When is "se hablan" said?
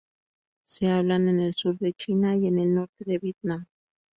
0.65-1.27